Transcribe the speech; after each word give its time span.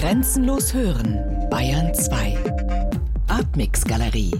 Grenzenlos 0.00 0.72
hören, 0.72 1.46
Bayern 1.50 1.92
2. 1.94 2.34
Artmix 3.28 3.84
Galerie. 3.84 4.32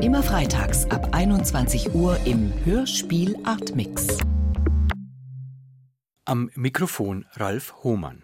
Immer 0.00 0.22
freitags 0.22 0.86
ab 0.86 1.10
21 1.12 1.94
Uhr 1.94 2.18
im 2.24 2.50
Hörspiel 2.64 3.36
Artmix. 3.44 4.16
Am 6.24 6.50
Mikrofon 6.54 7.26
Ralf 7.34 7.74
Hohmann. 7.82 8.22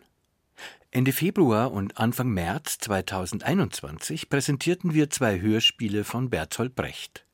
Ende 0.91 1.13
Februar 1.13 1.71
und 1.71 1.99
Anfang 1.99 2.31
März 2.31 2.79
2021 2.79 4.31
präsentierten 4.31 4.95
wir 4.95 5.11
zwei 5.11 5.43
Hörspiele 5.43 6.03
von 6.03 6.31
Bertolt 6.31 6.75
Brecht. 6.75 7.28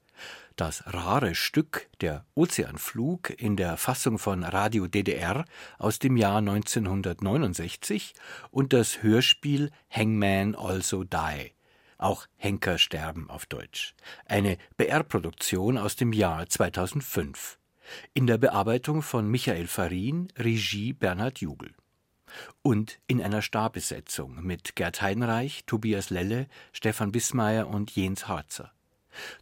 Das 0.57 0.85
rare 0.87 1.35
Stück 1.35 1.89
Der 2.01 2.25
Ozeanflug 2.37 3.31
in 3.43 3.57
der 3.57 3.77
Fassung 3.77 4.21
von 4.21 4.45
Radio 4.45 4.87
DDR 4.87 5.45
aus 5.79 5.99
dem 5.99 6.17
Jahr 6.17 6.39
1969 6.39 8.15
und 8.53 8.73
das 8.73 9.03
Hörspiel 9.03 9.73
Hangman 9.91 10.55
Also 10.55 11.03
Die, 11.03 11.51
auch 11.99 12.29
Henker 12.37 12.79
sterben 12.79 13.31
auf 13.31 13.47
Deutsch, 13.47 13.97
eine 14.27 14.57
BR-Produktion 14.77 15.77
aus 15.77 15.97
dem 15.97 16.13
Jahr 16.13 16.49
2005. 16.49 17.59
In 18.13 18.29
der 18.29 18.39
Bearbeitung 18.39 19.03
von 19.03 19.29
Michael 19.29 19.67
Farin, 19.67 20.29
Regie 20.39 20.93
Bernhard 20.93 21.41
Jugel. 21.41 21.75
Und 22.63 23.01
in 23.09 23.21
einer 23.21 23.43
Starbesetzung 23.43 24.41
mit 24.45 24.77
Gerd 24.77 25.03
Heidenreich, 25.03 25.65
Tobias 25.67 26.11
Lelle, 26.11 26.47
Stefan 26.73 27.11
Bismeier 27.11 27.67
und 27.67 27.91
Jens 27.97 28.29
Harzer. 28.29 28.74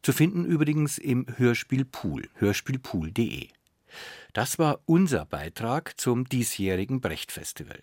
Zu 0.02 0.12
finden 0.12 0.44
übrigens 0.44 0.98
im 0.98 1.26
Hörspiel 1.36 1.84
Pool, 1.84 2.28
hörspielpool.de. 2.34 3.48
Das 4.32 4.58
war 4.58 4.80
unser 4.86 5.26
Beitrag 5.26 5.98
zum 6.00 6.28
diesjährigen 6.28 7.00
Brecht-Festival. 7.00 7.82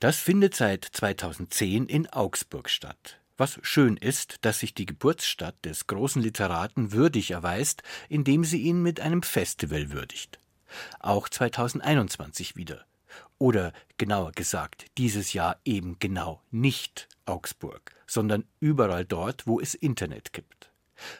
Das 0.00 0.18
findet 0.18 0.54
seit 0.54 0.84
2010 0.84 1.86
in 1.86 2.06
Augsburg 2.08 2.68
statt. 2.68 3.20
Was 3.36 3.58
schön 3.62 3.96
ist, 3.96 4.44
dass 4.44 4.58
sich 4.58 4.74
die 4.74 4.84
Geburtsstadt 4.84 5.64
des 5.64 5.86
großen 5.86 6.20
Literaten 6.20 6.92
würdig 6.92 7.30
erweist, 7.30 7.82
indem 8.08 8.44
sie 8.44 8.60
ihn 8.60 8.82
mit 8.82 9.00
einem 9.00 9.22
Festival 9.22 9.92
würdigt. 9.92 10.38
Auch 10.98 11.28
2021 11.28 12.56
wieder. 12.56 12.84
Oder 13.38 13.72
genauer 13.96 14.32
gesagt, 14.32 14.86
dieses 14.98 15.32
Jahr 15.32 15.58
eben 15.64 15.98
genau 15.98 16.42
nicht 16.50 17.08
Augsburg, 17.24 17.94
sondern 18.06 18.44
überall 18.60 19.06
dort, 19.06 19.46
wo 19.46 19.58
es 19.58 19.74
Internet 19.74 20.32
gibt. 20.34 20.69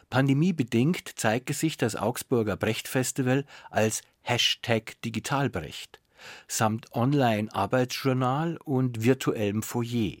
Pandemiebedingt 0.09 1.17
zeigte 1.17 1.53
sich 1.53 1.77
das 1.77 1.95
Augsburger 1.95 2.57
Brecht-Festival 2.57 3.45
als 3.69 4.01
Hashtag 4.21 5.01
Digitalbrecht 5.03 6.01
samt 6.47 6.93
Online-Arbeitsjournal 6.93 8.57
und 8.63 9.03
virtuellem 9.03 9.63
Foyer. 9.63 10.17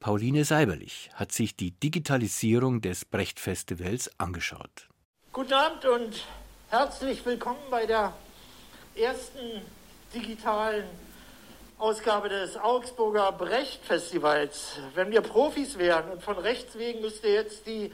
Pauline 0.00 0.44
Seiberlich 0.44 1.10
hat 1.14 1.32
sich 1.32 1.56
die 1.56 1.72
Digitalisierung 1.72 2.80
des 2.80 3.04
Brecht-Festivals 3.04 4.10
angeschaut. 4.18 4.88
Guten 5.32 5.52
Abend 5.52 5.84
und 5.86 6.24
herzlich 6.70 7.24
willkommen 7.26 7.58
bei 7.70 7.84
der 7.84 8.14
ersten 8.94 9.62
digitalen 10.14 10.84
Ausgabe 11.78 12.28
des 12.28 12.56
Augsburger 12.56 13.32
Brecht-Festivals. 13.32 14.78
Wenn 14.94 15.10
wir 15.10 15.20
Profis 15.20 15.78
wären 15.78 16.10
und 16.10 16.22
von 16.22 16.38
rechts 16.38 16.76
wegen 16.78 17.00
müsste 17.00 17.28
jetzt 17.28 17.66
die 17.66 17.92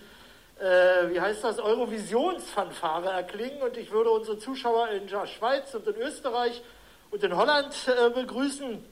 äh, 0.61 1.11
wie 1.11 1.21
heißt 1.21 1.43
das, 1.43 1.59
Eurovisionsfanfare 1.59 3.11
erklingen 3.11 3.63
und 3.63 3.77
ich 3.77 3.91
würde 3.91 4.11
unsere 4.11 4.39
Zuschauer 4.39 4.89
in 4.91 5.07
der 5.07 5.27
Schweiz 5.27 5.75
und 5.75 5.87
in 5.87 5.97
Österreich 5.97 6.63
und 7.11 7.23
in 7.23 7.37
Holland 7.37 7.75
äh, 7.87 8.11
begrüßen. 8.11 8.85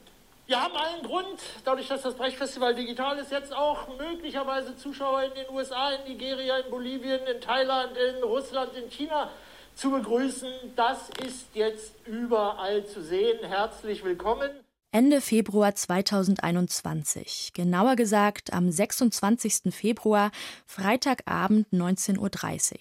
Wir 0.45 0.61
haben 0.61 0.75
allen 0.75 1.03
Grund, 1.03 1.39
dadurch, 1.63 1.87
dass 1.87 2.01
das 2.01 2.15
Brechtfestival 2.15 2.75
digital 2.75 3.17
ist, 3.17 3.31
jetzt 3.31 3.55
auch 3.55 3.87
möglicherweise 3.97 4.75
Zuschauer 4.75 5.23
in 5.23 5.33
den 5.35 5.49
USA, 5.49 5.91
in 5.91 6.11
Nigeria, 6.11 6.57
in 6.57 6.69
Bolivien, 6.69 7.21
in 7.27 7.39
Thailand, 7.39 7.95
in 7.95 8.21
Russland, 8.23 8.75
in 8.75 8.89
China 8.89 9.29
zu 9.73 9.91
begrüßen. 9.91 10.51
Das 10.75 11.09
ist 11.25 11.47
jetzt 11.53 11.95
überall 12.05 12.85
zu 12.85 13.01
sehen. 13.01 13.39
Herzlich 13.45 14.03
willkommen. 14.03 14.62
Ende 14.93 15.21
Februar 15.21 15.73
2021, 15.73 17.53
genauer 17.53 17.95
gesagt 17.95 18.53
am 18.53 18.71
26. 18.71 19.73
Februar, 19.73 20.29
Freitagabend 20.67 21.67
19.30 21.73 22.19
Uhr. 22.19 22.79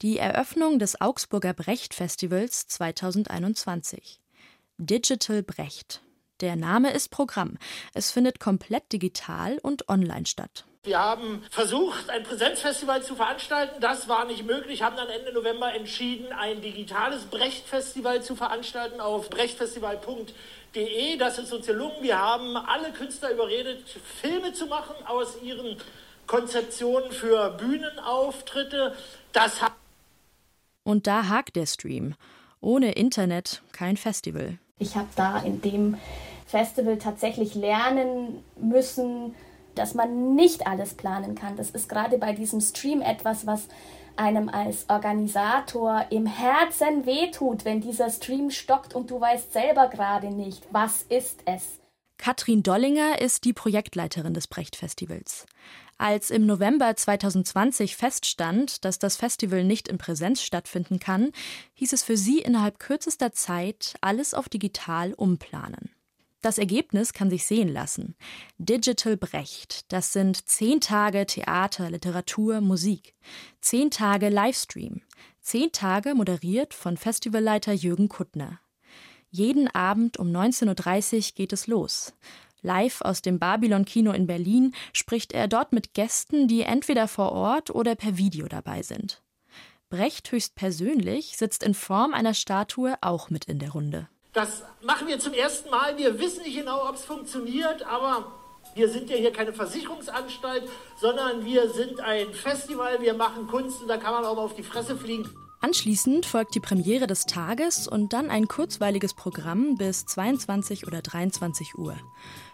Die 0.00 0.16
Eröffnung 0.16 0.78
des 0.78 1.02
Augsburger 1.02 1.52
Brecht 1.52 1.92
Festivals 1.92 2.66
2021. 2.68 4.22
Digital 4.78 5.42
Brecht. 5.42 6.00
Der 6.40 6.56
Name 6.56 6.90
ist 6.94 7.10
Programm. 7.10 7.58
Es 7.92 8.10
findet 8.10 8.40
komplett 8.40 8.90
digital 8.90 9.58
und 9.58 9.90
online 9.90 10.24
statt. 10.24 10.64
Wir 10.84 10.98
haben 10.98 11.42
versucht, 11.50 12.10
ein 12.10 12.24
Präsenzfestival 12.24 13.02
zu 13.02 13.16
veranstalten. 13.16 13.80
Das 13.80 14.06
war 14.06 14.26
nicht 14.26 14.44
möglich, 14.44 14.82
haben 14.82 14.96
dann 14.96 15.08
Ende 15.08 15.32
November 15.32 15.72
entschieden, 15.74 16.30
ein 16.34 16.60
digitales 16.60 17.24
Brecht-Festival 17.24 18.22
zu 18.22 18.36
veranstalten 18.36 19.00
auf 19.00 19.30
brechtfestival.de. 19.30 21.16
Das 21.16 21.38
ist 21.38 21.54
uns 21.54 21.66
gelungen. 21.66 21.96
Wir 22.02 22.18
haben 22.18 22.58
alle 22.58 22.92
Künstler 22.92 23.30
überredet, 23.30 23.82
Filme 24.20 24.52
zu 24.52 24.66
machen 24.66 24.94
aus 25.06 25.40
ihren 25.42 25.78
Konzeptionen 26.26 27.12
für 27.12 27.48
Bühnenauftritte. 27.52 28.94
Das 29.32 29.62
hat 29.62 29.72
Und 30.82 31.06
da 31.06 31.28
hakt 31.28 31.56
der 31.56 31.64
Stream. 31.64 32.14
Ohne 32.60 32.92
Internet 32.92 33.62
kein 33.72 33.96
Festival. 33.96 34.58
Ich 34.78 34.96
habe 34.96 35.08
da 35.16 35.38
in 35.38 35.62
dem 35.62 35.96
Festival 36.46 36.98
tatsächlich 36.98 37.54
lernen 37.54 38.44
müssen, 38.56 39.34
dass 39.74 39.94
man 39.94 40.34
nicht 40.34 40.66
alles 40.66 40.94
planen 40.94 41.34
kann. 41.34 41.56
Das 41.56 41.70
ist 41.70 41.88
gerade 41.88 42.18
bei 42.18 42.32
diesem 42.32 42.60
Stream 42.60 43.00
etwas, 43.00 43.46
was 43.46 43.68
einem 44.16 44.48
als 44.48 44.88
Organisator 44.88 46.06
im 46.10 46.26
Herzen 46.26 47.04
wehtut, 47.06 47.64
wenn 47.64 47.80
dieser 47.80 48.10
Stream 48.10 48.50
stockt 48.50 48.94
und 48.94 49.10
du 49.10 49.20
weißt 49.20 49.52
selber 49.52 49.88
gerade 49.88 50.28
nicht, 50.28 50.66
was 50.70 51.02
ist 51.02 51.40
es. 51.46 51.80
Katrin 52.16 52.62
Dollinger 52.62 53.20
ist 53.20 53.44
die 53.44 53.52
Projektleiterin 53.52 54.34
des 54.34 54.46
Brecht-Festivals. 54.46 55.46
Als 55.98 56.30
im 56.30 56.46
November 56.46 56.94
2020 56.94 57.96
feststand, 57.96 58.84
dass 58.84 58.98
das 58.98 59.16
Festival 59.16 59.64
nicht 59.64 59.88
in 59.88 59.98
Präsenz 59.98 60.42
stattfinden 60.42 60.98
kann, 60.98 61.32
hieß 61.74 61.92
es 61.92 62.02
für 62.02 62.16
sie 62.16 62.38
innerhalb 62.40 62.78
kürzester 62.78 63.32
Zeit 63.32 63.94
alles 64.00 64.34
auf 64.34 64.48
digital 64.48 65.12
umplanen. 65.14 65.93
Das 66.44 66.58
Ergebnis 66.58 67.14
kann 67.14 67.30
sich 67.30 67.46
sehen 67.46 67.68
lassen. 67.68 68.16
Digital 68.58 69.16
Brecht, 69.16 69.90
das 69.90 70.12
sind 70.12 70.46
zehn 70.46 70.78
Tage 70.78 71.24
Theater, 71.24 71.88
Literatur, 71.88 72.60
Musik, 72.60 73.14
zehn 73.62 73.90
Tage 73.90 74.28
Livestream, 74.28 75.00
zehn 75.40 75.72
Tage 75.72 76.14
moderiert 76.14 76.74
von 76.74 76.98
Festivalleiter 76.98 77.72
Jürgen 77.72 78.10
Kuttner. 78.10 78.60
Jeden 79.30 79.74
Abend 79.74 80.18
um 80.18 80.28
19.30 80.28 81.16
Uhr 81.16 81.34
geht 81.34 81.54
es 81.54 81.66
los. 81.66 82.12
Live 82.60 83.00
aus 83.00 83.22
dem 83.22 83.38
Babylon 83.38 83.86
Kino 83.86 84.12
in 84.12 84.26
Berlin 84.26 84.74
spricht 84.92 85.32
er 85.32 85.48
dort 85.48 85.72
mit 85.72 85.94
Gästen, 85.94 86.46
die 86.46 86.60
entweder 86.60 87.08
vor 87.08 87.32
Ort 87.32 87.70
oder 87.70 87.94
per 87.94 88.18
Video 88.18 88.48
dabei 88.48 88.82
sind. 88.82 89.22
Brecht 89.88 90.30
höchstpersönlich 90.30 91.38
sitzt 91.38 91.62
in 91.62 91.72
Form 91.72 92.12
einer 92.12 92.34
Statue 92.34 92.98
auch 93.00 93.30
mit 93.30 93.46
in 93.46 93.58
der 93.58 93.70
Runde. 93.70 94.10
Das 94.34 94.64
machen 94.82 95.06
wir 95.06 95.20
zum 95.20 95.32
ersten 95.32 95.70
Mal. 95.70 95.96
Wir 95.96 96.18
wissen 96.18 96.42
nicht 96.42 96.58
genau, 96.58 96.88
ob 96.88 96.96
es 96.96 97.04
funktioniert, 97.04 97.84
aber 97.86 98.32
wir 98.74 98.88
sind 98.88 99.08
ja 99.08 99.16
hier 99.16 99.32
keine 99.32 99.52
Versicherungsanstalt, 99.52 100.68
sondern 101.00 101.44
wir 101.44 101.70
sind 101.70 102.00
ein 102.00 102.34
Festival. 102.34 103.00
Wir 103.00 103.14
machen 103.14 103.46
Kunst 103.46 103.80
und 103.80 103.88
da 103.88 103.96
kann 103.96 104.12
man 104.12 104.24
auch 104.24 104.34
mal 104.34 104.42
auf 104.42 104.56
die 104.56 104.64
Fresse 104.64 104.96
fliegen. 104.96 105.30
Anschließend 105.60 106.26
folgt 106.26 106.56
die 106.56 106.60
Premiere 106.60 107.06
des 107.06 107.26
Tages 107.26 107.86
und 107.86 108.12
dann 108.12 108.28
ein 108.28 108.48
kurzweiliges 108.48 109.14
Programm 109.14 109.76
bis 109.76 110.04
22 110.04 110.88
oder 110.88 111.00
23 111.00 111.78
Uhr. 111.78 111.96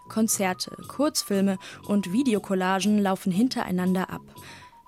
Konzerte, 0.09 0.77
Kurzfilme 0.87 1.59
und 1.89 2.13
Videocollagen 2.13 2.99
laufen 2.99 3.33
hintereinander 3.33 4.11
ab. 4.11 4.23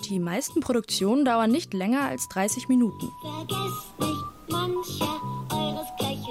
Die 0.05 0.19
meisten 0.19 0.61
Produktionen 0.61 1.25
dauern 1.25 1.51
nicht 1.51 1.73
länger 1.73 2.03
als 2.03 2.29
30 2.29 2.69
Minuten. 2.69 3.11
Vergesst 3.23 3.99
nicht 3.99 4.51
mancher 4.51 5.23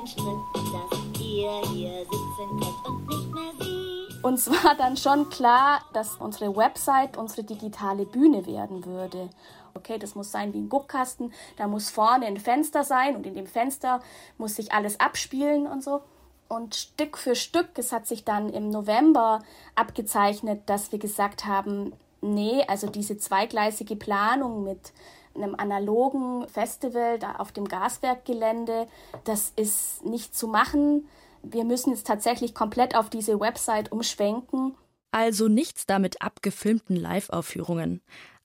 euresgleichen 0.02 0.08
Stritt, 0.08 0.38
dass 0.74 1.22
ihr 1.22 1.62
hier 1.72 2.00
sitzen 2.00 2.60
könnt 2.60 2.88
und 2.88 3.08
nicht 3.08 3.34
mehr 3.34 3.52
sie. 3.60 4.22
Uns 4.24 4.50
war 4.50 4.76
dann 4.76 4.98
schon 4.98 5.30
klar, 5.30 5.82
dass 5.94 6.18
unsere 6.18 6.56
Website 6.56 7.18
unsere 7.18 7.44
digitale 7.44 8.06
Bühne 8.06 8.46
werden 8.46 8.86
würde. 8.86 9.30
Okay, 9.74 9.98
das 9.98 10.16
muss 10.16 10.32
sein 10.32 10.54
wie 10.54 10.60
ein 10.60 10.70
Guckkasten, 10.70 11.32
da 11.58 11.68
muss 11.68 11.90
vorne 11.90 12.26
ein 12.26 12.38
Fenster 12.38 12.84
sein 12.84 13.16
und 13.16 13.26
in 13.26 13.36
dem 13.36 13.48
Fenster 13.48 14.02
muss 14.38 14.56
sich 14.56 14.74
alles 14.74 15.00
abspielen 15.00 15.66
und 15.66 15.84
so. 15.84 16.02
Und 16.50 16.76
Stück 16.76 17.18
für 17.18 17.36
Stück, 17.36 17.70
es 17.78 17.94
hat 17.94 18.06
sich 18.06 18.26
dann 18.26 18.50
im 18.50 18.70
November 18.70 19.42
abgezeichnet, 19.76 20.64
dass 20.66 20.92
wir 20.92 21.00
gesagt 21.00 21.46
haben, 21.46 21.94
nee, 22.20 22.66
also 22.68 22.88
diese 22.88 23.18
zweigleisige 23.18 23.96
Planung 23.96 24.64
mit 24.66 24.92
einem 25.36 25.56
analogen 25.56 26.48
Festival 26.48 27.20
da 27.20 27.36
auf 27.36 27.52
dem 27.52 27.68
Gaswerkgelände, 27.68 28.88
das 29.24 29.54
ist 29.56 30.06
nicht 30.06 30.36
zu 30.36 30.48
machen. 30.48 31.08
wir 31.44 31.64
müssen 31.64 31.92
jetzt 31.92 32.06
tatsächlich 32.06 32.54
komplett 32.54 32.96
auf 32.96 33.10
diese 33.10 33.40
Website 33.40 33.92
umschwenken. 33.92 34.76
Also 35.12 35.48
nichts 35.48 35.86
damit 35.86 36.22
abgefilmten 36.22 36.96
Live-Aufführungen. 36.96 38.02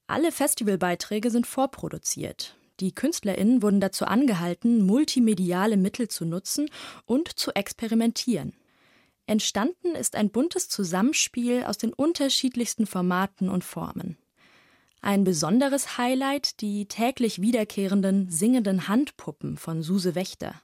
Alle 0.07 0.33
Festivalbeiträge 0.33 1.31
sind 1.31 1.47
vorproduziert. 1.47 2.57
Die 2.81 2.95
KünstlerInnen 2.95 3.63
wurden 3.63 3.81
dazu 3.81 4.05
angehalten, 4.05 4.85
multimediale 4.85 5.77
Mittel 5.77 6.09
zu 6.09 6.25
nutzen 6.25 6.71
und 7.07 7.39
zu 7.39 7.53
experimentieren. 7.53 8.55
Entstanden 9.27 9.95
ist 9.95 10.15
ein 10.15 10.31
buntes 10.31 10.69
Zusammenspiel 10.69 11.65
aus 11.65 11.79
den 11.79 11.93
unterschiedlichsten 11.93 12.87
Formaten 12.87 13.49
und 13.49 13.65
Formen. 13.65 14.17
Ein 15.07 15.23
besonderes 15.23 15.99
Highlight 15.99 16.61
die 16.61 16.87
täglich 16.87 17.41
wiederkehrenden 17.41 18.29
singenden 18.29 18.89
Handpuppen 18.89 19.57
von 19.57 19.81
Suse 19.81 20.17
Wächter. 20.17 20.61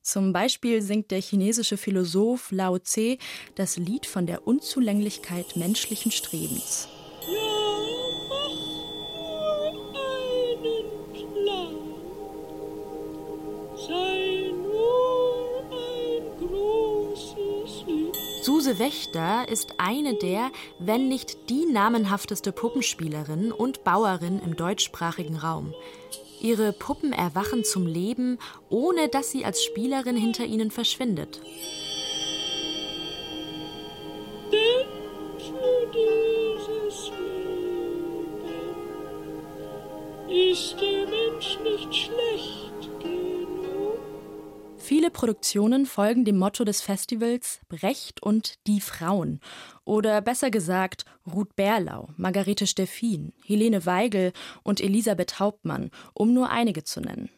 Zum 0.00 0.32
Beispiel 0.32 0.80
singt 0.80 1.10
der 1.10 1.20
chinesische 1.20 1.76
Philosoph 1.76 2.50
Lao 2.52 2.78
Tse 2.78 3.18
das 3.54 3.76
Lied 3.76 4.06
von 4.06 4.26
der 4.26 4.46
Unzulänglichkeit 4.46 5.56
menschlichen 5.56 6.10
Strebens. 6.10 6.88
Suse 18.66 18.80
Wächter 18.80 19.48
ist 19.48 19.74
eine 19.78 20.14
der, 20.14 20.50
wenn 20.80 21.06
nicht 21.06 21.50
die 21.50 21.66
namenhafteste 21.66 22.50
Puppenspielerin 22.50 23.52
und 23.52 23.84
Bauerin 23.84 24.40
im 24.44 24.56
deutschsprachigen 24.56 25.36
Raum. 25.36 25.72
Ihre 26.40 26.72
Puppen 26.72 27.12
erwachen 27.12 27.62
zum 27.62 27.86
Leben, 27.86 28.38
ohne 28.68 29.08
dass 29.08 29.30
sie 29.30 29.44
als 29.44 29.62
Spielerin 29.62 30.16
hinter 30.16 30.46
ihnen 30.46 30.72
verschwindet. 30.72 31.40
Produktionen 45.16 45.86
folgen 45.86 46.26
dem 46.26 46.36
Motto 46.36 46.62
des 46.62 46.82
Festivals 46.82 47.60
Brecht 47.70 48.22
und 48.22 48.58
die 48.66 48.82
Frauen. 48.82 49.40
Oder 49.86 50.20
besser 50.20 50.50
gesagt 50.50 51.06
Ruth 51.26 51.56
Berlau, 51.56 52.10
Margarete 52.18 52.66
Steffin, 52.66 53.32
Helene 53.42 53.86
Weigel 53.86 54.34
und 54.62 54.78
Elisabeth 54.78 55.40
Hauptmann, 55.40 55.90
um 56.12 56.34
nur 56.34 56.50
einige 56.50 56.84
zu 56.84 57.00
nennen. 57.00 57.30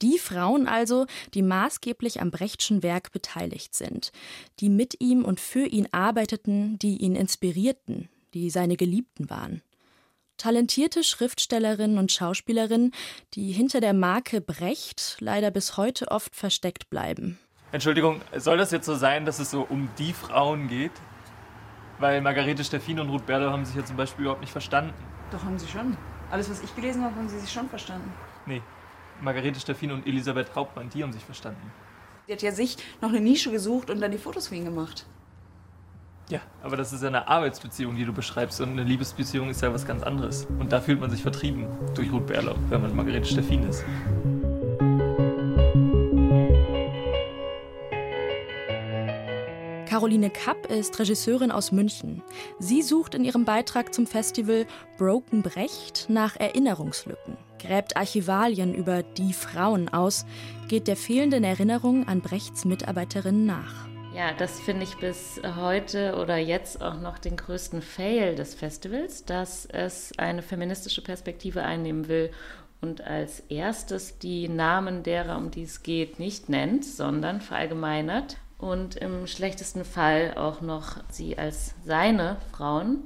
Die 0.00 0.18
Frauen 0.18 0.66
also, 0.66 1.04
die 1.34 1.42
maßgeblich 1.42 2.22
am 2.22 2.30
Brechtschen 2.30 2.82
Werk 2.82 3.12
beteiligt 3.12 3.74
sind, 3.74 4.12
die 4.60 4.70
mit 4.70 4.98
ihm 4.98 5.26
und 5.26 5.40
für 5.40 5.66
ihn 5.66 5.88
arbeiteten, 5.92 6.78
die 6.78 6.96
ihn 7.02 7.16
inspirierten, 7.16 8.08
die 8.32 8.48
seine 8.48 8.78
Geliebten 8.78 9.28
waren 9.28 9.60
talentierte 10.40 11.04
Schriftstellerinnen 11.04 11.98
und 11.98 12.10
Schauspielerinnen, 12.10 12.92
die 13.34 13.52
hinter 13.52 13.80
der 13.80 13.92
Marke 13.92 14.40
Brecht 14.40 15.16
leider 15.20 15.50
bis 15.50 15.76
heute 15.76 16.10
oft 16.10 16.34
versteckt 16.34 16.88
bleiben. 16.88 17.38
Entschuldigung, 17.72 18.20
soll 18.36 18.56
das 18.56 18.70
jetzt 18.70 18.86
so 18.86 18.94
sein, 18.94 19.26
dass 19.26 19.38
es 19.38 19.50
so 19.50 19.66
um 19.68 19.88
die 19.98 20.12
Frauen 20.12 20.68
geht? 20.68 20.92
Weil 21.98 22.22
Margarete 22.22 22.64
Steffin 22.64 22.98
und 22.98 23.10
Ruth 23.10 23.26
Berle 23.26 23.50
haben 23.52 23.64
sich 23.64 23.76
ja 23.76 23.84
zum 23.84 23.96
Beispiel 23.96 24.22
überhaupt 24.22 24.40
nicht 24.40 24.50
verstanden. 24.50 24.94
Doch, 25.30 25.44
haben 25.44 25.58
sie 25.58 25.68
schon. 25.68 25.96
Alles, 26.30 26.50
was 26.50 26.62
ich 26.62 26.74
gelesen 26.74 27.04
habe, 27.04 27.14
haben 27.14 27.28
sie 27.28 27.38
sich 27.38 27.52
schon 27.52 27.68
verstanden. 27.68 28.10
Nee, 28.46 28.62
Margarete 29.20 29.60
Steffin 29.60 29.92
und 29.92 30.06
Elisabeth 30.06 30.54
Hauptmann, 30.54 30.88
die 30.88 31.02
haben 31.02 31.12
sich 31.12 31.24
verstanden. 31.24 31.70
Sie 32.26 32.32
hat 32.32 32.42
ja 32.42 32.52
sich 32.52 32.78
noch 33.02 33.10
eine 33.10 33.20
Nische 33.20 33.50
gesucht 33.50 33.90
und 33.90 34.00
dann 34.00 34.10
die 34.10 34.18
Fotos 34.18 34.48
für 34.48 34.54
ihn 34.54 34.64
gemacht. 34.64 35.04
Ja, 36.30 36.40
aber 36.62 36.76
das 36.76 36.92
ist 36.92 37.02
ja 37.02 37.08
eine 37.08 37.26
Arbeitsbeziehung, 37.26 37.96
die 37.96 38.04
du 38.04 38.12
beschreibst. 38.12 38.60
Und 38.60 38.70
eine 38.70 38.84
Liebesbeziehung 38.84 39.50
ist 39.50 39.62
ja 39.62 39.74
was 39.74 39.84
ganz 39.84 40.04
anderes. 40.04 40.46
Und 40.60 40.70
da 40.70 40.80
fühlt 40.80 41.00
man 41.00 41.10
sich 41.10 41.22
vertrieben 41.22 41.66
durch 41.94 42.12
Ruth 42.12 42.26
Berlau, 42.26 42.54
wenn 42.68 42.82
man 42.82 42.94
Margarete 42.94 43.26
Steffin 43.26 43.64
ist. 43.64 43.84
Caroline 49.86 50.30
Kapp 50.30 50.66
ist 50.66 51.00
Regisseurin 51.00 51.50
aus 51.50 51.72
München. 51.72 52.22
Sie 52.60 52.80
sucht 52.80 53.16
in 53.16 53.24
ihrem 53.24 53.44
Beitrag 53.44 53.92
zum 53.92 54.06
Festival 54.06 54.66
Broken 54.98 55.42
Brecht 55.42 56.06
nach 56.08 56.36
Erinnerungslücken, 56.36 57.36
gräbt 57.58 57.96
Archivalien 57.96 58.72
über 58.72 59.02
die 59.02 59.32
Frauen 59.32 59.88
aus, 59.88 60.26
geht 60.68 60.86
der 60.86 60.96
fehlenden 60.96 61.42
Erinnerung 61.42 62.06
an 62.06 62.20
Brechts 62.20 62.64
Mitarbeiterinnen 62.64 63.44
nach. 63.44 63.90
Ja, 64.14 64.32
das 64.32 64.58
finde 64.58 64.82
ich 64.82 64.96
bis 64.96 65.40
heute 65.56 66.16
oder 66.16 66.36
jetzt 66.36 66.82
auch 66.82 66.98
noch 66.98 67.18
den 67.18 67.36
größten 67.36 67.80
Fail 67.80 68.34
des 68.34 68.54
Festivals, 68.54 69.24
dass 69.24 69.66
es 69.66 70.12
eine 70.18 70.42
feministische 70.42 71.00
Perspektive 71.00 71.62
einnehmen 71.62 72.08
will 72.08 72.30
und 72.80 73.02
als 73.02 73.40
erstes 73.48 74.18
die 74.18 74.48
Namen 74.48 75.04
derer, 75.04 75.36
um 75.36 75.52
die 75.52 75.62
es 75.62 75.84
geht, 75.84 76.18
nicht 76.18 76.48
nennt, 76.48 76.84
sondern 76.84 77.40
verallgemeinert 77.40 78.36
und 78.58 78.96
im 78.96 79.28
schlechtesten 79.28 79.84
Fall 79.84 80.34
auch 80.36 80.60
noch 80.60 80.96
sie 81.08 81.38
als 81.38 81.74
seine 81.84 82.36
Frauen 82.52 83.04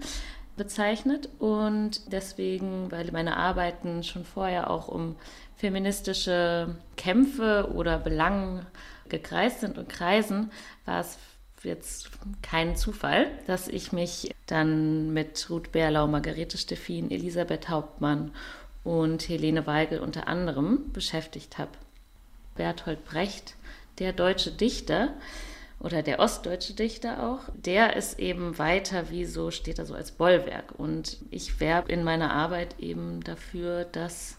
bezeichnet 0.56 1.28
und 1.38 2.12
deswegen, 2.12 2.90
weil 2.90 3.10
meine 3.12 3.36
Arbeiten 3.36 4.02
schon 4.02 4.24
vorher 4.24 4.70
auch 4.70 4.88
um 4.88 5.16
feministische 5.56 6.76
Kämpfe 6.96 7.70
oder 7.74 7.98
Belangen 7.98 8.66
gekreist 9.08 9.60
sind 9.60 9.78
und 9.78 9.88
kreisen, 9.88 10.50
war 10.84 11.00
es 11.00 11.18
jetzt 11.62 12.10
kein 12.42 12.76
Zufall, 12.76 13.30
dass 13.46 13.68
ich 13.68 13.92
mich 13.92 14.34
dann 14.46 15.12
mit 15.12 15.48
Ruth 15.48 15.72
Berlau, 15.72 16.06
Margarete 16.06 16.58
Steffin, 16.58 17.10
Elisabeth 17.10 17.68
Hauptmann 17.68 18.32
und 18.84 19.28
Helene 19.28 19.66
Weigel 19.66 20.00
unter 20.00 20.28
anderem 20.28 20.92
beschäftigt 20.92 21.58
habe. 21.58 21.70
Bertolt 22.54 23.04
Brecht, 23.04 23.56
der 23.98 24.12
deutsche 24.12 24.52
Dichter 24.52 25.14
oder 25.84 26.02
der 26.02 26.18
ostdeutsche 26.18 26.72
Dichter 26.72 27.22
auch, 27.22 27.40
der 27.54 27.94
ist 27.94 28.18
eben 28.18 28.58
weiter 28.58 29.10
wie 29.10 29.26
so, 29.26 29.50
steht 29.50 29.78
da 29.78 29.84
so 29.84 29.94
als 29.94 30.12
Bollwerk. 30.12 30.72
Und 30.78 31.18
ich 31.30 31.60
werbe 31.60 31.92
in 31.92 32.02
meiner 32.02 32.32
Arbeit 32.32 32.76
eben 32.78 33.22
dafür, 33.22 33.84
dass 33.84 34.38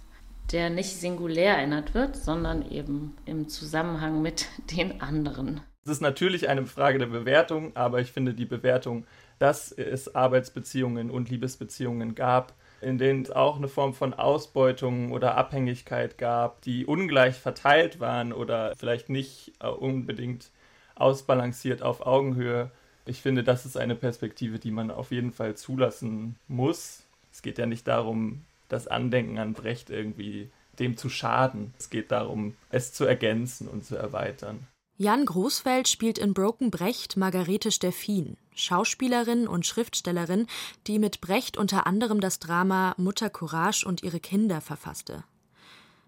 der 0.52 0.72
nicht 0.72 0.96
singulär 0.96 1.58
erinnert 1.58 1.94
wird, 1.94 2.16
sondern 2.16 2.70
eben 2.72 3.16
im 3.26 3.48
Zusammenhang 3.48 4.24
mit 4.24 4.48
den 4.76 5.02
anderen. 5.02 5.62
Es 5.84 5.92
ist 5.92 6.02
natürlich 6.02 6.50
eine 6.50 6.66
Frage 6.66 6.98
der 6.98 7.06
Bewertung, 7.06 7.76
aber 7.76 8.00
ich 8.00 8.12
finde 8.12 8.34
die 8.34 8.46
Bewertung, 8.46 9.06
dass 9.38 9.72
es 9.72 10.16
Arbeitsbeziehungen 10.16 11.12
und 11.12 11.30
Liebesbeziehungen 11.30 12.16
gab, 12.16 12.54
in 12.82 12.98
denen 12.98 13.22
es 13.22 13.30
auch 13.30 13.58
eine 13.58 13.68
Form 13.68 13.94
von 13.94 14.16
Ausbeutung 14.16 15.12
oder 15.12 15.38
Abhängigkeit 15.38 16.18
gab, 16.18 16.62
die 16.62 16.88
ungleich 16.88 17.36
verteilt 17.36 18.00
waren 18.00 18.34
oder 18.34 18.74
vielleicht 18.76 19.10
nicht 19.10 19.54
äh, 19.60 19.68
unbedingt 19.68 20.50
ausbalanciert 20.96 21.84
auf 21.84 22.06
Augenhöhe. 22.06 22.72
Ich 23.06 23.22
finde, 23.22 23.44
das 23.44 23.66
ist 23.66 23.78
eine 23.78 23.96
Perspektive, 23.96 24.60
die 24.60 24.72
man 24.72 24.92
auf 24.92 25.12
jeden 25.12 25.32
Fall 25.32 25.56
zulassen 25.56 26.36
muss. 26.48 27.04
Es 27.32 27.42
geht 27.42 27.58
ja 27.58 27.66
nicht 27.66 27.88
darum, 27.88 28.42
das 28.70 28.88
Andenken 28.88 29.38
an 29.38 29.54
Brecht 29.54 29.90
irgendwie 29.90 30.50
dem 30.80 30.98
zu 30.98 31.10
schaden. 31.10 31.74
Es 31.78 31.90
geht 31.90 32.12
darum, 32.12 32.56
es 32.70 32.94
zu 32.94 33.06
ergänzen 33.06 33.68
und 33.68 33.86
zu 33.86 33.96
erweitern. 33.96 34.68
Jan 34.98 35.26
Großfeld 35.26 35.90
spielt 35.90 36.18
in 36.18 36.34
Broken 36.34 36.72
Brecht 36.72 37.18
Margarete 37.18 37.70
Steffin, 37.70 38.38
Schauspielerin 38.54 39.46
und 39.46 39.66
Schriftstellerin, 39.66 40.48
die 40.88 41.00
mit 41.00 41.20
Brecht 41.20 41.58
unter 41.58 41.86
anderem 41.86 42.22
das 42.22 42.40
Drama 42.40 42.96
Mutter 42.98 43.30
Courage 43.30 43.86
und 43.86 44.04
ihre 44.04 44.22
Kinder 44.22 44.62
verfasste. 44.62 45.26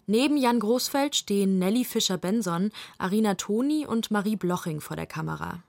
Neben 0.09 0.37
Jan 0.37 0.61
Großfeld 0.61 1.17
stehen 1.17 1.59
Nelly 1.59 1.83
Fischer-Benson, 1.83 2.71
Arina 2.97 3.35
Toni 3.35 3.85
und 3.85 4.09
Marie 4.09 4.37
Bloching 4.37 4.79
vor 4.79 4.95
der 4.95 5.05
Kamera. 5.05 5.63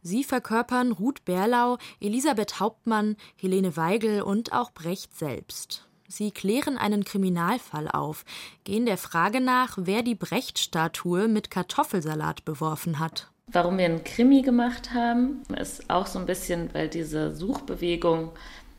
Sie 0.00 0.24
verkörpern 0.24 0.92
Ruth 0.92 1.22
Berlau, 1.26 1.76
Elisabeth 2.00 2.60
Hauptmann, 2.60 3.16
Helene 3.36 3.76
Weigel 3.76 4.22
und 4.22 4.54
auch 4.54 4.72
Brecht 4.72 5.14
selbst. 5.14 5.86
Sie 6.08 6.30
klären 6.30 6.78
einen 6.78 7.04
Kriminalfall 7.04 7.90
auf, 7.90 8.24
gehen 8.64 8.86
der 8.86 8.96
Frage 8.96 9.42
nach, 9.42 9.76
wer 9.78 10.02
die 10.02 10.14
Brecht-Statue 10.14 11.28
mit 11.28 11.50
Kartoffelsalat 11.50 12.46
beworfen 12.46 12.98
hat. 12.98 13.28
Warum 13.48 13.76
wir 13.76 13.84
einen 13.84 14.02
Krimi 14.02 14.40
gemacht 14.40 14.94
haben, 14.94 15.42
ist 15.60 15.90
auch 15.90 16.06
so 16.06 16.18
ein 16.18 16.26
bisschen, 16.26 16.72
weil 16.72 16.88
diese 16.88 17.36
Suchbewegung 17.36 18.32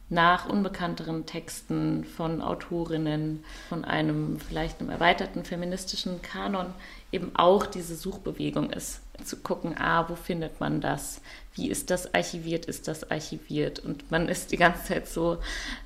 nach 0.09 0.47
unbekannteren 0.47 1.25
Texten 1.25 2.03
von 2.03 2.41
Autorinnen, 2.41 3.43
von 3.69 3.83
einem 3.83 4.39
vielleicht 4.39 4.79
einem 4.79 4.91
erweiterten 4.91 5.43
feministischen 5.43 6.21
Kanon 6.21 6.73
eben 7.11 7.35
auch 7.35 7.65
diese 7.65 7.95
Suchbewegung 7.95 8.69
ist. 8.69 9.01
Zu 9.23 9.37
gucken, 9.37 9.75
ah, 9.79 10.07
wo 10.09 10.15
findet 10.15 10.59
man 10.59 10.81
das? 10.81 11.21
Wie 11.53 11.69
ist 11.69 11.89
das 11.89 12.13
archiviert? 12.13 12.65
Ist 12.65 12.87
das 12.87 13.09
archiviert? 13.09 13.79
Und 13.79 14.11
man 14.11 14.27
ist 14.29 14.51
die 14.51 14.57
ganze 14.57 14.83
Zeit 14.85 15.07
so 15.07 15.39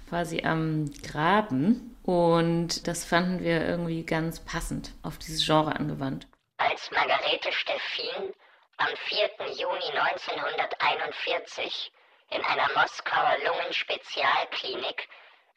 quasi 0.10 0.42
am 0.44 0.92
Graben. 1.04 1.96
Und 2.04 2.88
das 2.88 3.06
fanden 3.06 3.44
wir 3.44 3.66
irgendwie 3.66 4.04
ganz 4.04 4.40
passend 4.40 4.92
auf 5.04 5.18
dieses 5.20 5.46
Genre 5.46 5.76
angewandt. 5.76 6.28
Als 6.58 6.90
Margarete 6.92 7.52
Steffin 7.52 8.34
am 8.78 8.88
4. 9.08 9.30
Juni 9.56 9.98
1941 9.98 11.92
in 12.32 12.44
einer 12.44 12.68
Moskauer 12.76 13.36
Lungenspezialklinik 13.46 15.08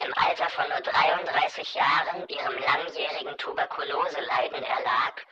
im 0.05 0.12
Alter 0.17 0.49
von 0.50 0.64
nur 0.69 0.81
33 0.81 1.75
Jahren 1.75 2.26
ihrem 2.29 2.55
langjährigen 2.64 3.37
Tuberkuloseleiden 3.38 4.62
erlag, 4.62 5.23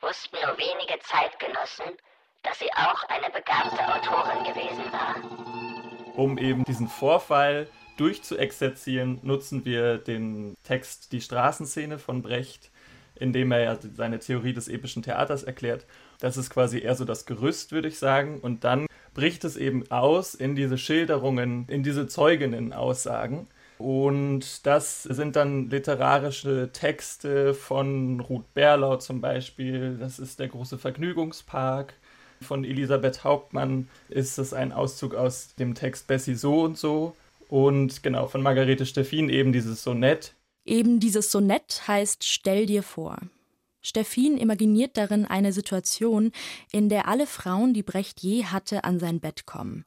wussten 0.00 0.36
nur 0.44 0.56
wenige 0.56 0.98
Zeitgenossen, 1.00 1.96
dass 2.42 2.58
sie 2.58 2.72
auch 2.72 3.04
eine 3.08 3.30
begabte 3.30 3.86
Autorin 3.86 4.44
gewesen 4.44 4.92
war. 4.92 6.16
Um 6.16 6.38
eben 6.38 6.64
diesen 6.64 6.88
Vorfall 6.88 7.68
durchzuexerzieren, 7.96 9.20
nutzen 9.22 9.64
wir 9.64 9.98
den 9.98 10.56
Text 10.64 11.12
Die 11.12 11.20
Straßenszene 11.20 11.98
von 11.98 12.22
Brecht, 12.22 12.70
in 13.14 13.32
dem 13.32 13.52
er 13.52 13.60
ja 13.60 13.78
seine 13.94 14.18
Theorie 14.18 14.52
des 14.52 14.68
epischen 14.68 15.02
Theaters 15.02 15.42
erklärt. 15.42 15.86
Das 16.20 16.36
ist 16.36 16.50
quasi 16.50 16.80
eher 16.80 16.94
so 16.94 17.04
das 17.04 17.26
Gerüst, 17.26 17.72
würde 17.72 17.88
ich 17.88 17.98
sagen. 17.98 18.40
Und 18.40 18.64
dann 18.64 18.87
bricht 19.14 19.44
es 19.44 19.56
eben 19.56 19.90
aus 19.90 20.34
in 20.34 20.54
diese 20.54 20.78
Schilderungen, 20.78 21.66
in 21.68 21.82
diese 21.82 22.06
Zeuginnen-Aussagen. 22.06 23.46
Und 23.78 24.66
das 24.66 25.04
sind 25.04 25.36
dann 25.36 25.70
literarische 25.70 26.70
Texte 26.72 27.54
von 27.54 28.20
Ruth 28.20 28.52
Berlau 28.54 28.96
zum 28.96 29.20
Beispiel. 29.20 29.96
Das 29.98 30.18
ist 30.18 30.40
der 30.40 30.48
große 30.48 30.78
Vergnügungspark. 30.78 31.94
Von 32.40 32.64
Elisabeth 32.64 33.24
Hauptmann 33.24 33.88
ist 34.08 34.38
es 34.38 34.52
ein 34.52 34.72
Auszug 34.72 35.14
aus 35.14 35.54
dem 35.56 35.74
Text 35.74 36.06
Bessie 36.06 36.34
so 36.34 36.62
und 36.62 36.76
so. 36.76 37.14
Und 37.48 38.02
genau, 38.02 38.26
von 38.26 38.42
Margarete 38.42 38.84
Steffin 38.84 39.28
eben 39.28 39.52
dieses 39.52 39.82
Sonett. 39.82 40.34
Eben 40.64 41.00
dieses 41.00 41.30
Sonett 41.30 41.82
heißt 41.86 42.24
Stell 42.24 42.66
dir 42.66 42.82
vor. 42.82 43.18
Steffin 43.88 44.36
imaginiert 44.36 44.98
darin 44.98 45.24
eine 45.24 45.52
Situation, 45.52 46.32
in 46.72 46.90
der 46.90 47.08
alle 47.08 47.26
Frauen, 47.26 47.72
die 47.72 47.82
Brecht 47.82 48.20
je 48.20 48.44
hatte, 48.44 48.84
an 48.84 49.00
sein 49.00 49.18
Bett 49.18 49.46
kommen. 49.46 49.84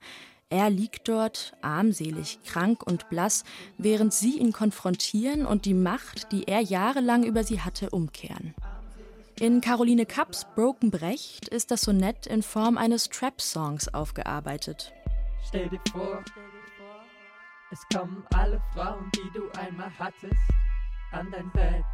Er 0.49 0.69
liegt 0.69 1.07
dort, 1.07 1.53
armselig, 1.61 2.39
krank 2.43 2.81
und 2.83 3.09
blass, 3.09 3.43
während 3.77 4.13
sie 4.13 4.39
ihn 4.39 4.51
konfrontieren 4.51 5.45
und 5.45 5.65
die 5.65 5.75
Macht, 5.75 6.31
die 6.31 6.47
er 6.47 6.61
jahrelang 6.61 7.23
über 7.23 7.43
sie 7.43 7.61
hatte, 7.61 7.91
umkehren. 7.91 8.55
In 9.39 9.61
Caroline 9.61 10.05
Kapps 10.05 10.45
Broken 10.55 10.91
Brecht 10.91 11.47
ist 11.47 11.71
das 11.71 11.81
Sonett 11.81 12.25
in 12.27 12.41
Form 12.41 12.77
eines 12.77 13.07
Trap-Songs 13.07 13.93
aufgearbeitet. 13.93 14.91
Stell 15.47 15.69
dir 15.69 15.79
vor, 15.91 16.23
es 17.71 17.79
kommen 17.95 18.23
alle 18.33 18.61
Frauen, 18.73 19.09
die 19.15 19.39
du 19.39 19.49
einmal 19.59 19.91
hattest, 19.97 20.35
an 21.11 21.31
dein 21.31 21.49
Bett. 21.51 21.85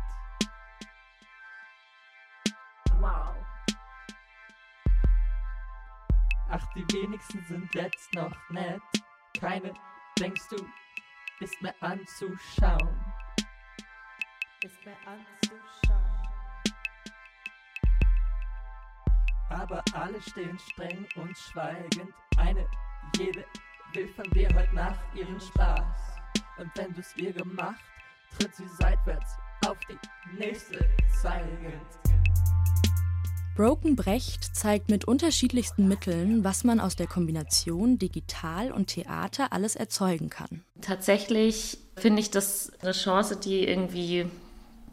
Wow. 2.99 3.35
Ach, 6.49 6.65
die 6.73 6.85
wenigsten 6.93 7.43
sind 7.45 7.75
jetzt 7.75 8.13
noch 8.15 8.31
nett. 8.49 8.81
Keine, 9.39 9.73
denkst 10.17 10.47
du, 10.49 10.55
ist 11.39 11.61
mehr 11.61 11.75
anzuschauen. 11.81 13.13
Ist 14.63 14.83
mehr 14.85 14.97
anzuschauen. 15.05 15.67
Aber 19.49 19.83
alle 19.93 20.21
stehen 20.21 20.57
streng 20.59 21.07
und 21.15 21.37
schweigend. 21.37 22.13
Eine, 22.37 22.67
jede 23.17 23.45
will 23.93 24.07
von 24.13 24.29
dir 24.31 24.49
heute 24.55 24.73
Nacht 24.73 24.99
ihren 25.13 25.39
Spaß. 25.39 26.19
Und 26.57 26.75
wenn 26.75 26.93
du's 26.93 27.15
ihr 27.17 27.33
gemacht, 27.33 27.81
tritt 28.37 28.55
sie 28.55 28.67
seitwärts 28.67 29.37
auf 29.67 29.77
die 29.89 29.99
nächste 30.37 30.79
zeigend. 31.21 32.16
Broken 33.57 33.95
Brecht 33.95 34.55
zeigt 34.55 34.87
mit 34.87 35.05
unterschiedlichsten 35.05 35.87
Mitteln, 35.87 36.43
was 36.43 36.63
man 36.63 36.79
aus 36.79 36.95
der 36.95 37.07
Kombination 37.07 37.97
digital 37.97 38.71
und 38.71 38.85
Theater 38.85 39.51
alles 39.51 39.75
erzeugen 39.75 40.29
kann. 40.29 40.63
Tatsächlich 40.79 41.79
finde 41.95 42.21
ich 42.21 42.29
das 42.29 42.71
eine 42.81 42.91
Chance, 42.91 43.35
die 43.35 43.67
irgendwie 43.67 44.27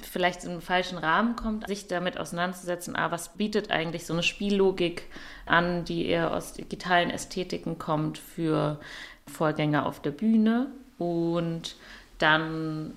vielleicht 0.01 0.45
in 0.45 0.53
einen 0.53 0.61
falschen 0.63 0.97
Rahmen 0.97 1.37
kommt, 1.37 1.69
sich 1.69 1.89
damit 1.89 2.17
auseinanderzusetzen, 2.17 2.97
ah, 2.97 3.11
was 3.11 3.37
bietet 3.37 3.71
eigentlich 3.71 4.07
so 4.07 4.15
eine 4.15 4.23
Spiellogik 4.23 5.11
an, 5.45 5.85
die 5.85 6.07
eher 6.07 6.33
aus 6.33 6.55
digitalen 6.55 7.11
Ästhetiken 7.11 7.79
kommt 7.79 8.17
für 8.17 8.81
Vorgänger 9.27 9.85
auf 9.85 10.01
der 10.01 10.13
Bühne 10.13 10.69
und 10.97 11.77
dann 12.17 12.95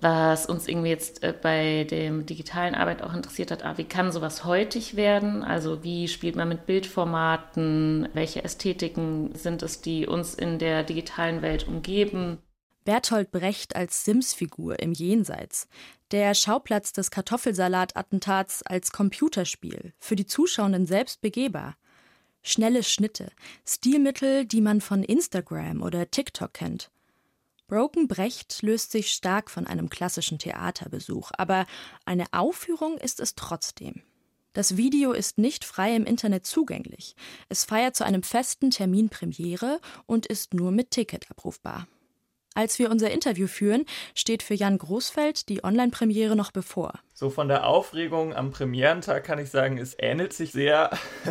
was 0.00 0.46
uns 0.46 0.66
irgendwie 0.66 0.88
jetzt 0.88 1.22
äh, 1.22 1.34
bei 1.40 1.84
der 1.84 2.10
digitalen 2.10 2.74
Arbeit 2.74 3.02
auch 3.02 3.12
interessiert 3.12 3.50
hat, 3.50 3.64
ah, 3.64 3.76
wie 3.76 3.84
kann 3.84 4.12
sowas 4.12 4.44
heutig 4.44 4.96
werden? 4.96 5.42
Also 5.42 5.82
wie 5.84 6.08
spielt 6.08 6.36
man 6.36 6.48
mit 6.48 6.66
Bildformaten? 6.66 8.08
Welche 8.14 8.42
Ästhetiken 8.42 9.34
sind 9.34 9.62
es, 9.62 9.80
die 9.80 10.06
uns 10.06 10.34
in 10.34 10.58
der 10.58 10.84
digitalen 10.84 11.42
Welt 11.42 11.68
umgeben? 11.68 12.38
Bertolt 12.84 13.30
Brecht 13.30 13.76
als 13.76 14.04
Sims-Figur 14.04 14.80
im 14.80 14.92
Jenseits. 14.92 15.68
Der 16.12 16.34
Schauplatz 16.34 16.92
des 16.92 17.10
Kartoffelsalat-Attentats 17.10 18.62
als 18.62 18.90
Computerspiel, 18.90 19.92
für 19.98 20.16
die 20.16 20.26
Zuschauenden 20.26 20.86
selbst 20.86 21.20
begehbar. 21.20 21.76
Schnelle 22.42 22.82
Schnitte, 22.82 23.30
Stilmittel, 23.68 24.46
die 24.46 24.62
man 24.62 24.80
von 24.80 25.02
Instagram 25.02 25.82
oder 25.82 26.10
TikTok 26.10 26.54
kennt. 26.54 26.90
Broken 27.70 28.08
Brecht 28.08 28.62
löst 28.62 28.90
sich 28.90 29.12
stark 29.12 29.48
von 29.48 29.64
einem 29.64 29.88
klassischen 29.90 30.40
Theaterbesuch, 30.40 31.30
aber 31.38 31.66
eine 32.04 32.24
Aufführung 32.32 32.98
ist 32.98 33.20
es 33.20 33.36
trotzdem. 33.36 34.02
Das 34.54 34.76
Video 34.76 35.12
ist 35.12 35.38
nicht 35.38 35.64
frei 35.64 35.94
im 35.94 36.04
Internet 36.04 36.46
zugänglich. 36.46 37.14
Es 37.48 37.64
feiert 37.64 37.94
zu 37.94 38.04
einem 38.04 38.24
festen 38.24 38.72
Termin 38.72 39.08
Premiere 39.08 39.78
und 40.06 40.26
ist 40.26 40.52
nur 40.52 40.72
mit 40.72 40.90
Ticket 40.90 41.30
abrufbar. 41.30 41.86
Als 42.54 42.80
wir 42.80 42.90
unser 42.90 43.12
Interview 43.12 43.46
führen, 43.46 43.84
steht 44.16 44.42
für 44.42 44.54
Jan 44.54 44.76
Großfeld 44.76 45.48
die 45.48 45.62
Online-Premiere 45.62 46.34
noch 46.34 46.50
bevor. 46.50 46.94
So 47.14 47.30
von 47.30 47.46
der 47.46 47.68
Aufregung 47.68 48.34
am 48.34 48.50
Premierentag 48.50 49.22
kann 49.22 49.38
ich 49.38 49.50
sagen, 49.50 49.78
es 49.78 49.94
ähnelt 49.96 50.32
sich 50.32 50.50
sehr. 50.50 50.90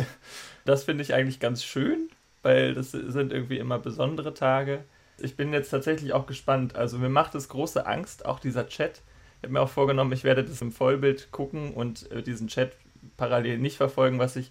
Das 0.66 0.84
finde 0.84 1.02
ich 1.02 1.14
eigentlich 1.14 1.40
ganz 1.40 1.64
schön, 1.64 2.10
weil 2.42 2.74
das 2.74 2.92
sind 2.92 3.32
irgendwie 3.32 3.56
immer 3.58 3.78
besondere 3.78 4.34
Tage 4.34 4.84
ich 5.20 5.36
bin 5.36 5.52
jetzt 5.52 5.70
tatsächlich 5.70 6.12
auch 6.12 6.26
gespannt. 6.26 6.76
Also 6.76 6.98
mir 6.98 7.08
macht 7.08 7.34
es 7.34 7.48
große 7.48 7.86
Angst, 7.86 8.26
auch 8.26 8.40
dieser 8.40 8.66
Chat. 8.68 9.02
Ich 9.38 9.44
habe 9.44 9.52
mir 9.52 9.60
auch 9.60 9.68
vorgenommen, 9.68 10.12
ich 10.12 10.24
werde 10.24 10.44
das 10.44 10.60
im 10.60 10.72
Vollbild 10.72 11.30
gucken 11.32 11.72
und 11.74 12.10
äh, 12.12 12.22
diesen 12.22 12.48
Chat 12.48 12.72
parallel 13.16 13.58
nicht 13.58 13.76
verfolgen, 13.76 14.18
was 14.18 14.36
ich 14.36 14.50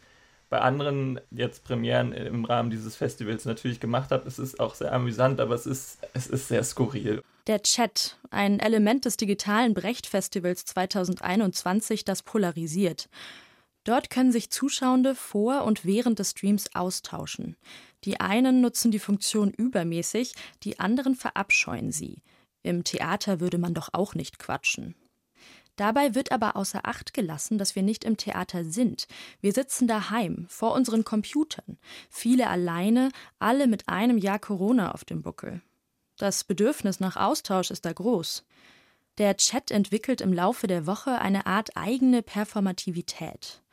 bei 0.49 0.59
anderen 0.61 1.19
jetzt 1.29 1.63
Premieren 1.63 2.11
im 2.11 2.43
Rahmen 2.43 2.71
dieses 2.71 2.95
Festivals 2.95 3.45
natürlich 3.45 3.79
gemacht 3.79 4.11
habe. 4.11 4.27
Es 4.27 4.39
ist 4.39 4.59
auch 4.59 4.73
sehr 4.73 4.91
amüsant, 4.91 5.39
aber 5.39 5.53
es 5.53 5.67
ist, 5.67 5.99
es 6.13 6.27
ist 6.27 6.47
sehr 6.47 6.63
skurril. 6.63 7.21
Der 7.45 7.61
Chat, 7.61 8.17
ein 8.31 8.59
Element 8.59 9.05
des 9.05 9.17
digitalen 9.17 9.73
Brecht-Festivals 9.73 10.65
2021, 10.65 12.03
das 12.03 12.23
polarisiert. 12.23 13.09
Dort 13.89 14.11
können 14.11 14.31
sich 14.31 14.51
Zuschauende 14.51 15.15
vor 15.15 15.63
und 15.63 15.83
während 15.83 16.19
des 16.19 16.29
Streams 16.29 16.75
austauschen. 16.75 17.57
Die 18.03 18.19
einen 18.19 18.61
nutzen 18.61 18.91
die 18.91 18.99
Funktion 18.99 19.49
übermäßig, 19.49 20.35
die 20.61 20.79
anderen 20.79 21.15
verabscheuen 21.15 21.91
sie. 21.91 22.21
Im 22.61 22.83
Theater 22.83 23.39
würde 23.39 23.57
man 23.57 23.73
doch 23.73 23.89
auch 23.93 24.13
nicht 24.13 24.37
quatschen. 24.37 24.93
Dabei 25.75 26.13
wird 26.13 26.31
aber 26.31 26.55
außer 26.55 26.81
Acht 26.83 27.15
gelassen, 27.15 27.57
dass 27.57 27.75
wir 27.75 27.81
nicht 27.81 28.03
im 28.03 28.15
Theater 28.15 28.63
sind. 28.63 29.07
Wir 29.41 29.53
sitzen 29.53 29.87
daheim, 29.87 30.45
vor 30.49 30.75
unseren 30.75 31.03
Computern, 31.03 31.79
viele 32.11 32.45
alleine, 32.45 33.09
alle 33.39 33.65
mit 33.65 33.89
einem 33.89 34.19
Jahr 34.19 34.37
Corona 34.37 34.91
auf 34.91 35.03
dem 35.03 35.23
Buckel. 35.23 35.63
Das 36.15 36.43
Bedürfnis 36.43 36.99
nach 36.99 37.15
Austausch 37.15 37.71
ist 37.71 37.85
da 37.85 37.93
groß. 37.93 38.45
Der 39.17 39.35
Chat 39.35 39.71
entwickelt 39.71 40.21
im 40.21 40.31
Laufe 40.31 40.67
der 40.67 40.85
Woche 40.85 41.19
eine 41.19 41.47
Art 41.47 41.75
eigene 41.75 42.21
Performativität. 42.21 43.63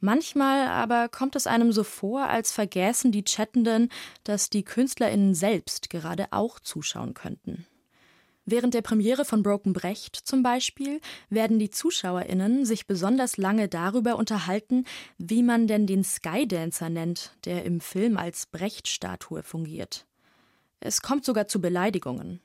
Manchmal 0.00 0.66
aber 0.66 1.08
kommt 1.08 1.36
es 1.36 1.46
einem 1.46 1.72
so 1.72 1.84
vor, 1.84 2.26
als 2.26 2.52
vergäßen 2.52 3.12
die 3.12 3.24
Chattenden, 3.24 3.90
dass 4.24 4.48
die 4.48 4.64
KünstlerInnen 4.64 5.34
selbst 5.34 5.90
gerade 5.90 6.28
auch 6.30 6.58
zuschauen 6.58 7.12
könnten. 7.12 7.66
Während 8.46 8.72
der 8.72 8.82
Premiere 8.82 9.26
von 9.26 9.42
Broken 9.42 9.74
Brecht 9.74 10.16
zum 10.16 10.42
Beispiel 10.42 11.00
werden 11.28 11.58
die 11.58 11.70
ZuschauerInnen 11.70 12.64
sich 12.64 12.86
besonders 12.86 13.36
lange 13.36 13.68
darüber 13.68 14.16
unterhalten, 14.16 14.86
wie 15.18 15.42
man 15.42 15.66
denn 15.66 15.86
den 15.86 16.02
Skydancer 16.02 16.88
nennt, 16.88 17.32
der 17.44 17.64
im 17.64 17.80
Film 17.80 18.16
als 18.16 18.46
Brecht-Statue 18.46 19.42
fungiert. 19.42 20.06
Es 20.80 21.02
kommt 21.02 21.26
sogar 21.26 21.46
zu 21.46 21.60
Beleidigungen. 21.60 22.40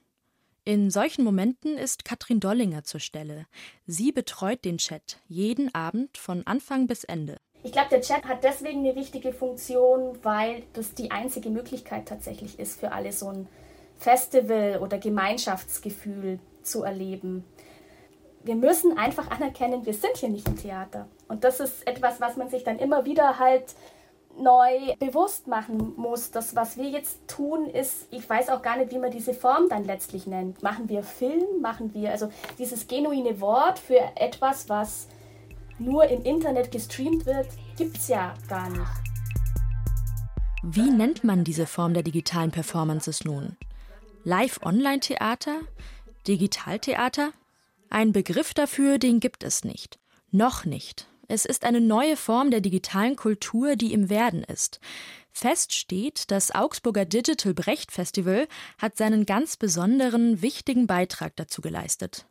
In 0.67 0.89
solchen 0.89 1.23
Momenten 1.23 1.77
ist 1.77 2.05
Katrin 2.05 2.39
Dollinger 2.39 2.83
zur 2.83 2.99
Stelle. 2.99 3.45
Sie 3.85 4.11
betreut 4.11 4.65
den 4.65 4.79
Chat 4.79 5.19
jeden 5.27 5.73
Abend 5.75 6.17
von 6.17 6.41
Anfang 6.47 6.87
bis 6.87 7.03
Ende. 7.03 7.37
Ich 7.61 7.71
glaube, 7.71 7.89
der 7.91 8.01
Chat 8.01 8.23
hat 8.23 8.43
deswegen 8.43 8.79
eine 8.79 8.95
wichtige 8.95 9.31
Funktion, 9.31 10.17
weil 10.23 10.63
das 10.73 10.95
die 10.95 11.11
einzige 11.11 11.51
Möglichkeit 11.51 12.07
tatsächlich 12.07 12.57
ist, 12.57 12.79
für 12.79 12.93
alle 12.93 13.11
so 13.11 13.27
ein 13.27 13.47
Festival 13.99 14.79
oder 14.81 14.97
Gemeinschaftsgefühl 14.97 16.39
zu 16.63 16.81
erleben. 16.81 17.45
Wir 18.43 18.55
müssen 18.55 18.97
einfach 18.97 19.29
anerkennen, 19.29 19.85
wir 19.85 19.93
sind 19.93 20.17
hier 20.17 20.29
nicht 20.29 20.47
im 20.47 20.57
Theater. 20.57 21.07
Und 21.27 21.43
das 21.43 21.59
ist 21.59 21.85
etwas, 21.87 22.19
was 22.19 22.37
man 22.37 22.49
sich 22.49 22.63
dann 22.63 22.79
immer 22.79 23.05
wieder 23.05 23.37
halt 23.37 23.75
neu 24.37 24.95
bewusst 24.99 25.47
machen 25.47 25.93
muss. 25.97 26.31
Das, 26.31 26.55
was 26.55 26.77
wir 26.77 26.89
jetzt 26.89 27.27
tun, 27.27 27.67
ist, 27.67 28.07
ich 28.11 28.29
weiß 28.29 28.49
auch 28.49 28.61
gar 28.61 28.77
nicht, 28.77 28.91
wie 28.91 28.99
man 28.99 29.11
diese 29.11 29.33
Form 29.33 29.69
dann 29.69 29.85
letztlich 29.85 30.27
nennt. 30.27 30.61
Machen 30.63 30.89
wir 30.89 31.03
Film? 31.03 31.61
Machen 31.61 31.93
wir, 31.93 32.11
also 32.11 32.29
dieses 32.57 32.87
genuine 32.87 33.39
Wort 33.41 33.79
für 33.79 33.99
etwas, 34.15 34.69
was 34.69 35.07
nur 35.79 36.05
im 36.05 36.23
Internet 36.23 36.71
gestreamt 36.71 37.25
wird, 37.25 37.47
gibt 37.77 37.97
es 37.97 38.07
ja 38.07 38.33
gar 38.47 38.69
nicht. 38.69 38.81
Wie 40.63 40.89
nennt 40.89 41.23
man 41.23 41.43
diese 41.43 41.67
Form 41.67 41.93
der 41.93 42.03
digitalen 42.03 42.51
Performances 42.51 43.23
nun? 43.23 43.57
Live-Online-Theater? 44.23 45.59
Digitaltheater? 46.27 47.31
Ein 47.89 48.11
Begriff 48.11 48.53
dafür, 48.53 48.97
den 48.97 49.19
gibt 49.19 49.43
es 49.43 49.63
nicht. 49.63 49.99
Noch 50.31 50.65
nicht. 50.65 51.07
Es 51.27 51.45
ist 51.45 51.65
eine 51.65 51.81
neue 51.81 52.17
Form 52.17 52.51
der 52.51 52.61
digitalen 52.61 53.15
Kultur, 53.15 53.75
die 53.75 53.93
im 53.93 54.09
Werden 54.09 54.43
ist. 54.43 54.79
Fest 55.31 55.73
steht, 55.73 56.29
das 56.31 56.53
Augsburger 56.53 57.05
Digital 57.05 57.53
Brecht 57.53 57.91
Festival 57.91 58.47
hat 58.77 58.95
seinen 58.95 59.25
ganz 59.25 59.57
besonderen, 59.57 60.41
wichtigen 60.41 60.87
Beitrag 60.87 61.35
dazu 61.35 61.61
geleistet. 61.61 62.27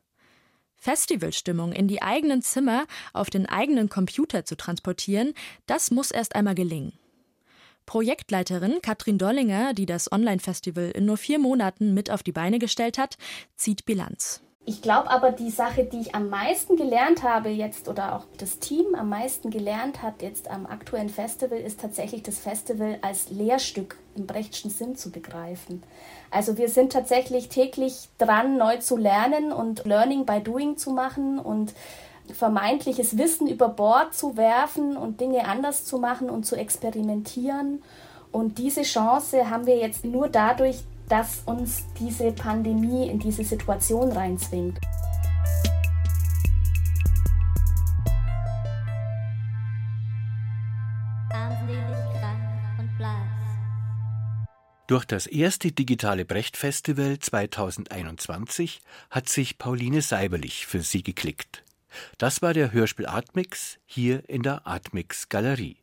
Festivalstimmung 0.76 1.72
in 1.72 1.88
die 1.88 2.02
eigenen 2.02 2.42
Zimmer 2.42 2.86
auf 3.12 3.30
den 3.30 3.46
eigenen 3.46 3.88
Computer 3.88 4.44
zu 4.44 4.56
transportieren, 4.56 5.34
das 5.66 5.90
muss 5.90 6.10
erst 6.10 6.34
einmal 6.34 6.54
gelingen. 6.54 6.92
Projektleiterin 7.86 8.80
Katrin 8.80 9.18
Dollinger, 9.18 9.74
die 9.74 9.86
das 9.86 10.10
Online-Festival 10.10 10.90
in 10.90 11.04
nur 11.04 11.16
vier 11.16 11.38
Monaten 11.38 11.94
mit 11.94 12.10
auf 12.10 12.22
die 12.22 12.32
Beine 12.32 12.58
gestellt 12.58 12.96
hat, 12.96 13.18
zieht 13.56 13.84
Bilanz. 13.84 14.42
Ich 14.66 14.80
glaube 14.80 15.10
aber, 15.10 15.30
die 15.30 15.50
Sache, 15.50 15.84
die 15.84 16.00
ich 16.00 16.14
am 16.14 16.30
meisten 16.30 16.76
gelernt 16.76 17.22
habe 17.22 17.50
jetzt 17.50 17.86
oder 17.86 18.16
auch 18.16 18.24
das 18.38 18.60
Team 18.60 18.94
am 18.94 19.10
meisten 19.10 19.50
gelernt 19.50 20.02
hat 20.02 20.22
jetzt 20.22 20.50
am 20.50 20.64
aktuellen 20.64 21.10
Festival, 21.10 21.58
ist 21.58 21.80
tatsächlich 21.80 22.22
das 22.22 22.38
Festival 22.38 22.98
als 23.02 23.28
Lehrstück 23.28 23.98
im 24.16 24.26
Brechtschen 24.26 24.70
Sinn 24.70 24.96
zu 24.96 25.10
begreifen. 25.10 25.82
Also 26.30 26.56
wir 26.56 26.70
sind 26.70 26.92
tatsächlich 26.92 27.50
täglich 27.50 28.08
dran, 28.16 28.56
neu 28.56 28.78
zu 28.78 28.96
lernen 28.96 29.52
und 29.52 29.84
Learning 29.84 30.24
by 30.24 30.40
Doing 30.40 30.78
zu 30.78 30.92
machen 30.92 31.38
und 31.38 31.74
vermeintliches 32.32 33.18
Wissen 33.18 33.46
über 33.46 33.68
Bord 33.68 34.14
zu 34.14 34.38
werfen 34.38 34.96
und 34.96 35.20
Dinge 35.20 35.46
anders 35.46 35.84
zu 35.84 35.98
machen 35.98 36.30
und 36.30 36.44
zu 36.44 36.56
experimentieren. 36.56 37.82
Und 38.32 38.56
diese 38.56 38.82
Chance 38.82 39.50
haben 39.50 39.66
wir 39.66 39.76
jetzt 39.76 40.06
nur 40.06 40.28
dadurch, 40.28 40.78
dass 41.08 41.42
uns 41.46 41.84
diese 41.98 42.32
Pandemie 42.32 43.08
in 43.08 43.18
diese 43.18 43.44
Situation 43.44 44.12
reinzwingt. 44.12 44.78
Durch 54.86 55.06
das 55.06 55.26
erste 55.26 55.72
digitale 55.72 56.26
Brecht-Festival 56.26 57.18
2021 57.18 58.82
hat 59.10 59.30
sich 59.30 59.56
Pauline 59.56 60.02
Seiberlich 60.02 60.66
für 60.66 60.82
Sie 60.82 61.02
geklickt. 61.02 61.64
Das 62.18 62.42
war 62.42 62.52
der 62.52 62.70
Hörspiel 62.72 63.06
Artmix 63.06 63.78
hier 63.86 64.28
in 64.28 64.42
der 64.42 64.66
Artmix 64.66 65.30
Galerie. 65.30 65.78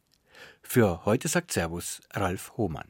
Für 0.62 1.04
heute 1.06 1.28
sagt 1.30 1.51
Servus 1.51 2.01
Ralf 2.12 2.54
Hohmann. 2.58 2.90